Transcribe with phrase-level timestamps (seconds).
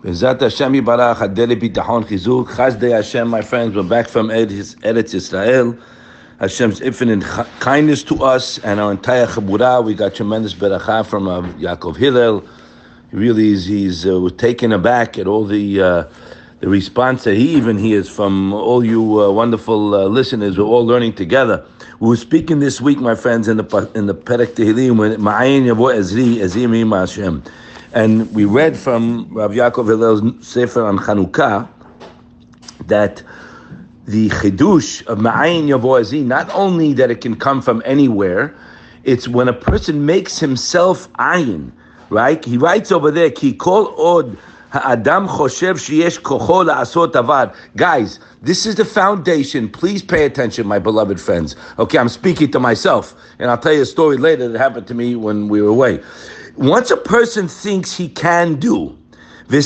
[0.00, 0.38] Hashem
[2.46, 5.76] Chasdei Hashem, my friends, we're back from Eretz Israel.
[6.38, 7.24] Hashem's infinite
[7.58, 9.84] kindness to us and our entire Chabura.
[9.84, 11.24] We got tremendous beracha from
[11.54, 12.46] Yaakov Hillel.
[13.10, 16.04] Really is, he's uh, taken aback at all the uh,
[16.60, 20.56] the response that he even hears from all you uh, wonderful uh, listeners.
[20.58, 21.66] We're all learning together.
[21.98, 25.92] We were speaking this week, my friends, in the in the Perek Tehillim, Ma'ayin Yavo
[25.92, 27.42] Ezri, Ezri Hashem.
[27.92, 31.68] And we read from Rav Yaakov Hillel's Sefer on Chanukah
[32.86, 33.22] that
[34.06, 38.54] the chidush of ma'ayin yavoazi, not only that it can come from anywhere,
[39.04, 41.72] it's when a person makes himself ayin,
[42.10, 42.44] right?
[42.44, 44.36] He writes over there, ki kol od
[44.72, 45.04] Guys,
[48.42, 49.68] this is the foundation.
[49.68, 51.56] Please pay attention, my beloved friends.
[51.78, 54.94] Okay, I'm speaking to myself, and I'll tell you a story later that happened to
[54.94, 56.02] me when we were away
[56.58, 58.98] once a person thinks he can do,
[59.48, 59.64] and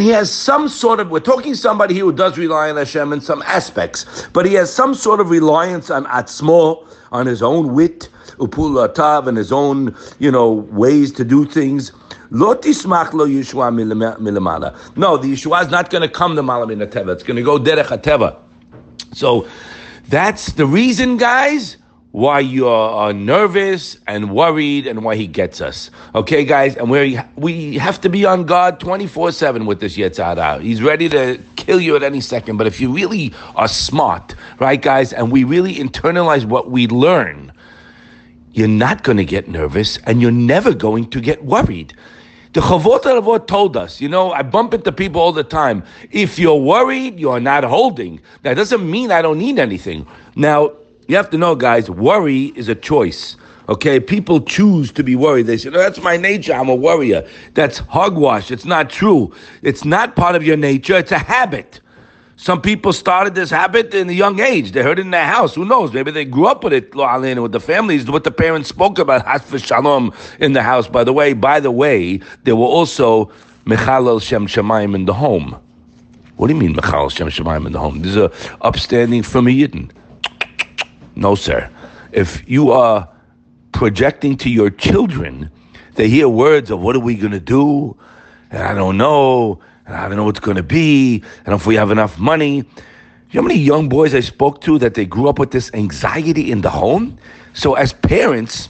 [0.00, 3.42] he has some sort of, we're talking somebody who does rely on Hashem in some
[3.42, 9.26] aspects, but he has some sort of reliance on atzmo, on his own wit, upulatav,
[9.26, 11.90] and his own, you know, ways to do things.
[12.30, 12.68] No, the
[15.32, 17.12] Yeshua is not going to come to Malam in Teva.
[17.12, 18.36] It's going to go derech Teva.
[19.12, 19.48] So
[20.08, 21.76] that's the reason, guys
[22.12, 25.90] why you're nervous and worried and why he gets us.
[26.14, 26.76] Okay, guys?
[26.76, 30.60] And we we have to be on guard 24 7 with this Yetzer Hara.
[30.60, 32.56] He's ready to kill you at any second.
[32.56, 37.52] But if you really are smart, right, guys, and we really internalize what we learn,
[38.52, 41.94] you're not going to get nervous and you're never going to get worried.
[42.52, 45.84] The Chovot HaLevavot told us, you know, I bump into people all the time.
[46.10, 48.20] If you're worried, you're not holding.
[48.42, 50.04] That doesn't mean I don't need anything.
[50.34, 50.72] Now,
[51.06, 53.36] you have to know, guys, worry is a choice.
[53.68, 55.46] Okay, people choose to be worried.
[55.46, 56.52] They say, no, that's my nature.
[56.52, 57.24] I'm a worrier.
[57.54, 58.50] That's hogwash.
[58.50, 59.32] It's not true.
[59.62, 60.96] It's not part of your nature.
[60.96, 61.80] It's a habit.
[62.40, 64.72] Some people started this habit in a young age.
[64.72, 65.54] They heard it in their house.
[65.54, 65.92] Who knows?
[65.92, 69.42] Maybe they grew up with it, with the families, what the parents spoke about, Chas
[69.42, 70.88] v'Shalom in the house.
[70.88, 73.30] By the way, by the way, there were also
[73.66, 75.54] Mechalel Shem Shamayim in the home.
[76.36, 78.00] What do you mean Mechalel Shem Shamayim in the home?
[78.00, 78.30] These are
[78.62, 79.90] upstanding from a Yidden.
[81.16, 81.68] No, sir.
[82.12, 83.06] If you are
[83.72, 85.50] projecting to your children,
[85.96, 87.98] they hear words of what are we going to do?
[88.50, 89.60] And I don't know.
[89.86, 91.22] And I don't know what's going to be.
[91.44, 92.56] And if we have enough money.
[92.56, 95.70] You know how many young boys I spoke to that they grew up with this
[95.72, 97.16] anxiety in the home?
[97.54, 98.68] So as parents,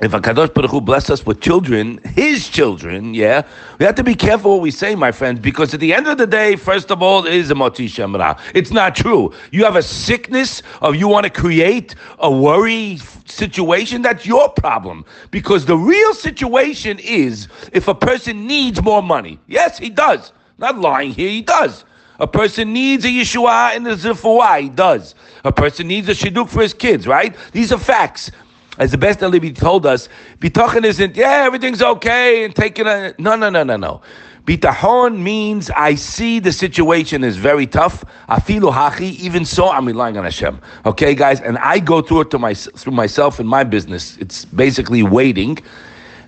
[0.00, 3.42] if a Kadosh Baruch Hu bless us with children, his children, yeah,
[3.78, 6.18] we have to be careful what we say, my friends, because at the end of
[6.18, 8.40] the day, first of all, it is a motzi shem ra.
[8.54, 9.32] It's not true.
[9.50, 14.02] You have a sickness of you want to create a worry situation.
[14.02, 19.40] That's your problem, because the real situation is if a person needs more money.
[19.48, 20.32] Yes, he does.
[20.58, 21.84] Not lying here, he does.
[22.20, 25.14] A person needs a Yeshua and a Zifuah, he does.
[25.44, 27.36] A person needs a Shidduch for his kids, right?
[27.52, 28.30] These are facts.
[28.78, 30.08] As the Beis HaLevi told us,
[30.38, 34.00] bitachon isn't, yeah, everything's okay and taking a, no, no, no, no, no.
[34.44, 38.02] Bitachon means I see the situation is very tough.
[38.30, 40.58] Afilu hachi, even so, I'm relying on Hashem.
[40.86, 44.16] Okay, guys, and I go through it to my through myself in my business.
[44.16, 45.58] It's basically waiting,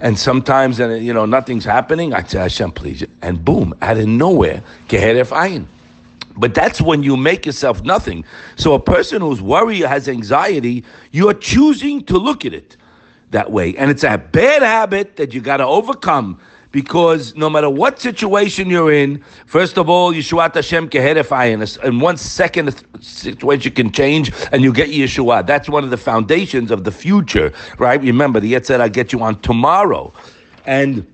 [0.00, 2.12] and sometimes, and you know, nothing's happening.
[2.12, 5.64] I say Hashem, please, and boom, out of nowhere, keheref ayin.
[6.40, 8.24] But that's when you make yourself nothing.
[8.56, 12.76] So a person who's worried has anxiety, you're choosing to look at it
[13.30, 13.76] that way.
[13.76, 16.40] And it's a bad habit that you got to overcome
[16.72, 22.16] because no matter what situation you're in, first of all, Yeshuat Hashem keheref In one
[22.16, 25.46] second, situation can change and you get Yeshua.
[25.46, 28.00] That's one of the foundations of the future, right?
[28.00, 30.12] Remember, the Yetzer I get you on tomorrow.
[30.64, 31.06] And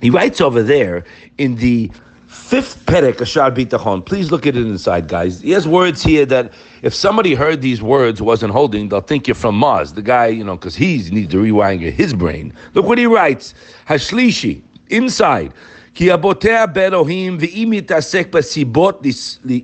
[0.00, 1.04] he writes over there
[1.38, 1.90] in the
[2.31, 4.05] fifth perek, Ashar Bitachon.
[4.05, 5.41] Please look at it inside, guys.
[5.41, 9.35] He has words here that if somebody heard these words, wasn't holding, they'll think you're
[9.35, 9.93] from Mars.
[9.93, 12.53] The guy, you know, because he needs to rewind his brain.
[12.73, 13.53] Look what he writes.
[13.87, 15.53] Hashlishi, inside.
[15.93, 19.01] כי אבותיה באלוהים ואם יתעסק בסיבות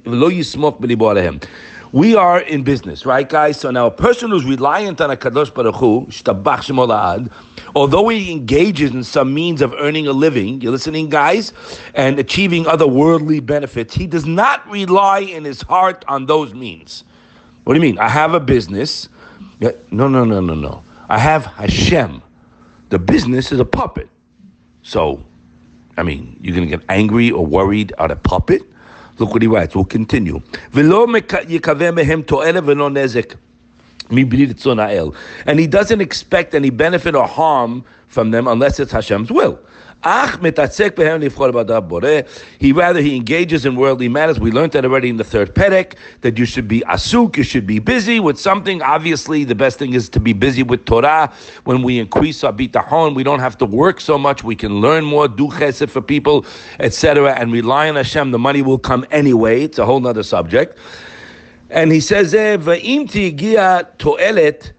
[0.05, 1.37] ולא יסמוך בליבו עליהם.
[1.90, 3.58] we are in business, right, guys?
[3.58, 6.06] So now a person who's reliant on a Kadosh Baruch Hu,
[7.74, 11.54] although he engages in some means of earning a living, you're listening, guys,
[11.94, 17.04] and achieving other worldly benefits, he does not rely in his heart on those means.
[17.64, 17.98] What do you mean?
[17.98, 19.08] I have a business.
[19.60, 20.84] No, no, no, no, no.
[21.08, 22.22] I have Hashem.
[22.90, 24.10] The business is a puppet.
[24.82, 25.24] So,
[25.96, 28.67] I mean, you're going to get angry or worried at a puppet?
[29.18, 29.74] Look what he writes.
[29.74, 30.40] We'll continue.
[34.10, 39.58] And he doesn't expect any benefit or harm from them unless it's Hashem's will.
[40.04, 40.10] He
[42.72, 44.38] rather he engages in worldly matters.
[44.38, 47.66] We learned that already in the third perek that you should be asuk, you should
[47.66, 48.80] be busy with something.
[48.80, 51.32] Obviously, the best thing is to be busy with Torah.
[51.64, 54.44] When we increase our bitachon, we don't have to work so much.
[54.44, 56.46] We can learn more, do chesed for people,
[56.78, 58.30] etc., and rely on Hashem.
[58.30, 59.64] The money will come anyway.
[59.64, 60.78] It's a whole other subject.
[61.70, 63.08] And he says, eh, "Va'im
[63.98, 64.72] to'elet."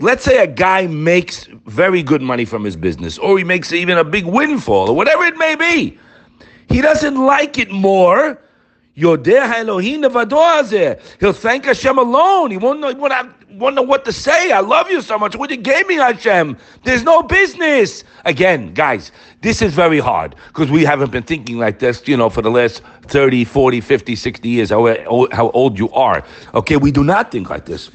[0.00, 3.98] Let's say a guy makes very good money from his business, or he makes even
[3.98, 5.98] a big windfall, or whatever it may be.
[6.68, 8.38] He doesn't like it more.
[8.96, 9.16] He'll
[11.32, 12.50] thank Hashem alone.
[12.52, 14.52] He won't know, he won't, have, won't know what to say.
[14.52, 15.34] I love you so much.
[15.34, 16.56] What you gave me, Hashem.
[16.84, 18.04] There's no business.
[18.24, 19.10] Again, guys,
[19.40, 22.52] this is very hard because we haven't been thinking like this, you know, for the
[22.52, 24.86] last 30, 40, 50, 60 years, how,
[25.32, 26.24] how old you are.
[26.54, 27.90] Okay, we do not think like this.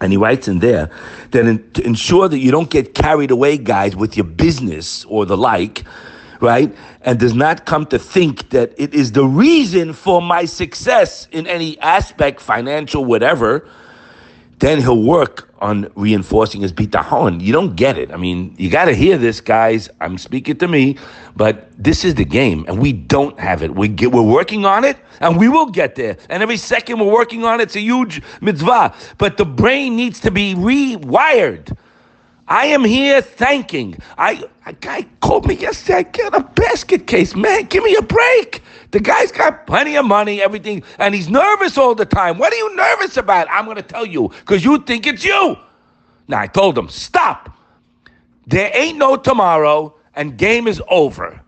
[0.00, 0.90] And he writes in there
[1.30, 5.24] that in, to ensure that you don't get carried away, guys, with your business or
[5.24, 5.84] the like,
[6.44, 6.74] right?
[7.02, 11.46] And does not come to think that it is the reason for my success in
[11.46, 13.68] any aspect, financial, whatever,
[14.58, 17.40] then he'll work on reinforcing his bitachon.
[17.40, 18.12] You don't get it.
[18.12, 19.88] I mean, you got to hear this, guys.
[20.00, 20.96] I'm speaking to me,
[21.36, 23.74] but this is the game, and we don't have it.
[23.74, 26.16] We get, we're working on it, and we will get there.
[26.28, 28.94] And every second we're working on it, it's a huge mitzvah.
[29.18, 31.76] But the brain needs to be rewired.
[32.46, 33.98] I am here thanking.
[34.18, 35.98] I a guy called me yesterday.
[35.98, 37.34] I got a basket case.
[37.34, 38.62] Man, give me a break.
[38.90, 42.38] The guy's got plenty of money, everything, and he's nervous all the time.
[42.38, 43.48] What are you nervous about?
[43.50, 45.56] I'm to tell you because you think it's you.
[46.28, 47.50] Now I told him, stop.
[48.46, 51.40] There ain't no tomorrow, and game is over.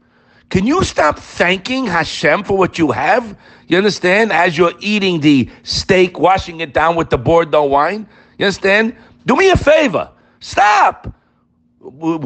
[0.49, 3.37] Can you stop thanking Hashem for what you have?
[3.69, 4.33] You understand?
[4.33, 8.09] As you're eating the steak, washing it down with the Bordeaux wine.
[8.39, 8.97] You understand?
[9.27, 10.11] Do me a favor.
[10.47, 11.13] Stop.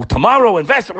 [0.09, 0.93] Tomorrow, invest.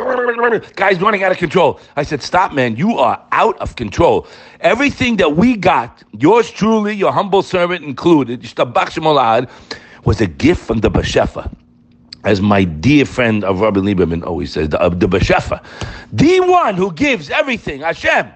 [0.75, 1.79] Guys running out of control.
[1.95, 2.77] I said, Stop, man.
[2.77, 4.27] You are out of control.
[4.61, 8.41] Everything that we got, yours truly, your humble servant included,
[10.05, 11.55] was a gift from the Bashefa.
[12.25, 15.63] As my dear friend of Rabbi Lieberman always says, the, uh, the Bashefa.
[16.13, 18.31] The one who gives everything, Hashem.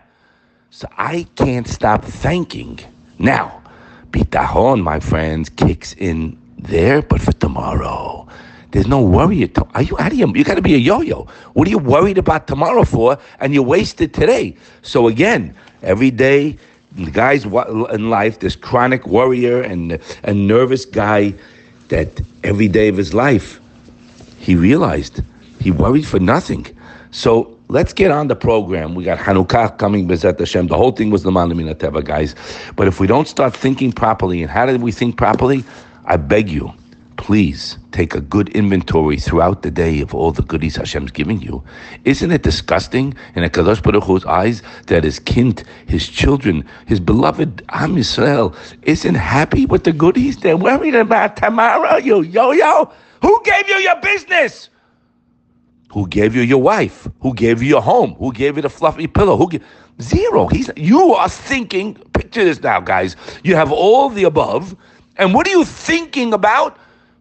[0.69, 2.81] So I can't stop thanking.
[3.19, 3.63] Now,
[4.11, 8.29] Bitahon, my friends, kicks in there, but for tomorrow.
[8.75, 9.45] There's no worry.
[9.45, 9.71] at all.
[9.75, 9.95] Are you?
[9.95, 10.33] How do you?
[10.35, 11.29] You got to be a yo-yo.
[11.53, 13.17] What are you worried about tomorrow for?
[13.39, 14.57] And you wasted today.
[14.83, 15.55] So again,
[15.85, 16.59] every day,
[16.97, 21.35] the guys in life, this chronic worrier and a nervous guy,
[21.91, 23.61] that every day of his life,
[24.41, 25.23] he realized
[25.61, 26.67] he worried for nothing.
[27.13, 28.97] So let's get on the program.
[28.97, 30.67] We got Hanukkah coming, Bezat Hashem.
[30.67, 32.35] The whole thing was the Manamina Teva, guys.
[32.75, 35.63] But if we don't start thinking properly, and how did we think properly?
[36.07, 36.75] I beg you
[37.17, 41.63] please take a good inventory throughout the day of all the goodies Hashem's giving you.
[42.05, 47.01] Isn't it disgusting in a Kadosh Baruch Hu's eyes that his kind, his children, his
[47.01, 50.39] beloved Am Yisrael isn't happy with the goodies?
[50.39, 52.93] They're worried about tomorrow, you yo-yo.
[53.23, 54.69] Who gave you your business?
[55.93, 57.09] Who gave you your wife?
[57.21, 58.15] Who gave you your home?
[58.17, 59.37] Who gave you the fluffy pillow?
[59.37, 59.49] Who.
[60.01, 60.49] Zero.
[60.49, 63.15] He's you are thinking, picture this now, guys.
[63.45, 64.75] You have all the above,
[65.17, 66.77] and what are you thinking about?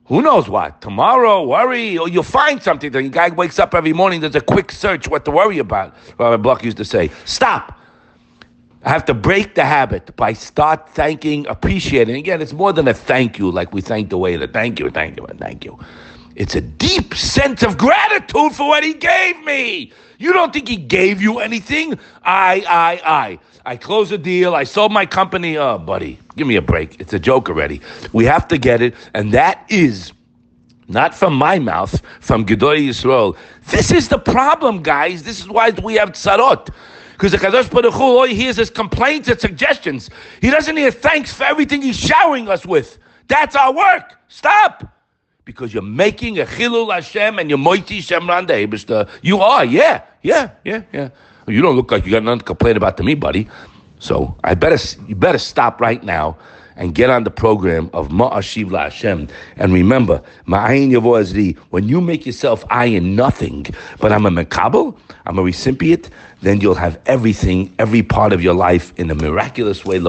[0.06, 0.82] Who knows what?
[0.82, 2.92] Tomorrow, worry, or you'll find something.
[2.92, 5.96] The guy wakes up every morning, there's a quick search what to worry about.
[6.20, 7.80] Rabbi Block used to say, stop.
[8.84, 12.18] I have to break the habit by start thanking, appreciating.
[12.18, 14.46] Again, it's more than a thank you, like we thank the waiter.
[14.46, 15.80] Thank you, thank you, and thank you.
[16.36, 19.92] It's a deep sense of gratitude for what he gave me.
[20.18, 22.00] You don't think he gave you anything?
[22.24, 23.40] I, I, I.
[23.66, 24.56] I closed a deal.
[24.56, 25.58] I sold my company.
[25.58, 27.00] Oh, buddy, give me a break.
[27.00, 27.82] It's a joke already.
[28.12, 28.96] We have to get it.
[29.14, 30.12] And that is
[30.88, 33.38] not from my mouth, from Gedolei Yisrael.
[33.68, 35.24] This is the problem, guys.
[35.24, 36.70] This is why we have tzarot.
[37.14, 40.10] Because the Kadosh Baruch Hu, all he hears is complaints and suggestions.
[40.42, 42.98] He doesn't hear thanks for everything he's showering us with.
[43.28, 44.18] That's our work.
[44.28, 44.93] Stop.
[45.46, 50.52] Because you're making a chilul Hashem and you're moiti Shemran the You are, yeah, yeah,
[50.64, 51.10] yeah, yeah.
[51.48, 53.50] You don't look like you got nothing to complain about to me, buddy.
[54.00, 56.38] So I better you better stop right now
[56.76, 58.90] and get on the program of Ma'ashiv La.
[59.58, 63.66] And remember, Ma'ayin Yavo when you make yourself ayin nothing,
[64.00, 66.10] but I'm a Mekabel, I'm a recipient,
[66.42, 70.02] then you'll have everything, every part of your life in a miraculous way.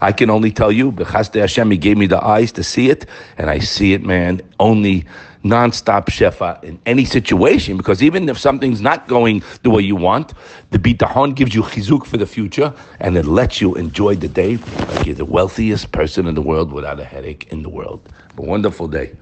[0.00, 3.50] I can only tell you, Hashem, He gave me the eyes to see it, and
[3.50, 5.06] I see it, man, only
[5.44, 10.34] nonstop shefa in any situation because even if something's not going the way you want,
[10.70, 14.56] the bitahon gives you chizuk for the future and it lets you enjoy the day
[14.56, 18.08] like you're the wealthiest person in the world without a headache in the world.
[18.38, 19.18] A wonderful day.